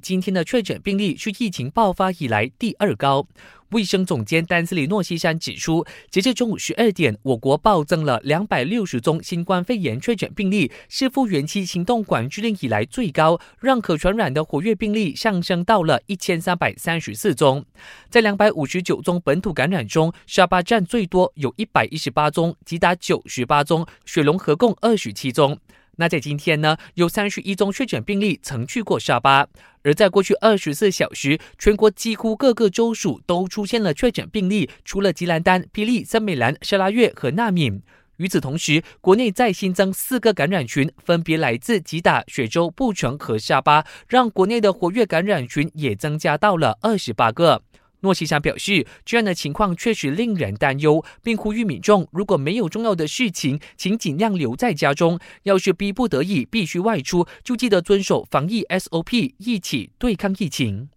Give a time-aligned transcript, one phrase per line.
[0.00, 3.26] 今天的确诊病例是疫情爆发以来第二高。
[3.72, 17.62] 卫生总监丹斯里诺西山指出，截至中午十二点，我国暴增了两百六十宗新冠肺炎确诊病例，是复原期行动管制令以来最高，让可传染的活跃病例上升到了一千三百三十四宗。
[18.08, 25.58] 在两百五十九宗本土感染中，沙巴占最多，有一百一十八宗，吉达九十八宗，雪龙合共二十七宗。
[26.00, 29.48] 那在今天呢，有三十一宗确诊病例曾去过沙巴，
[29.82, 37.82] 而在过去二十四小时，全国几乎各个州属都出现了确诊病例，除了吉兰丹、霹雳、森美兰、沙拉越和纳敏。
[38.18, 47.62] 与此同时，国内再新增四个感染群，分别来自吉打、雪州、布城和沙巴，让国内的活跃感染群也增加到了二十八个。
[48.00, 60.88] 诺西山表示，这样的情况确实令人担忧，并呼吁民众如果没有重要的事情，请尽量留在家中；要是逼不得已必须外出，就记得遵守防疫 SOP，一起对抗疫情。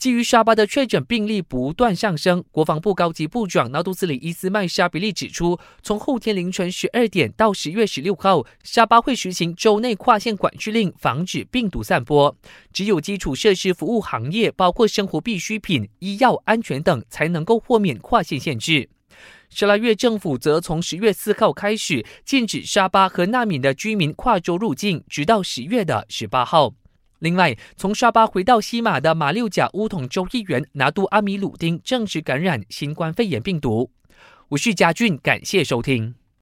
[0.00, 12.34] 基于沙巴的确诊病例不断上升，国防部高级部长纳杜斯里伊斯麦沙比利指出，从后天凌晨十二点到十月十六号，沙巴会实行州内跨县管制令，防止病毒散播。
[12.72, 18.88] 只有基础设施服务行业，包括生活必需品、医药、安全等，才能够豁免跨县限制。
[19.50, 26.72] 沙拉越政府则从十月四号开始，禁止沙巴和纳米的居民跨州入境，直到十月的十八号。
[27.20, 33.90] 另外，从沙巴回到西马的马六甲乌统州议员拿杜阿米鲁丁证实感染新冠肺炎病毒。
[34.48, 36.19] 我是嘉俊，感谢收听。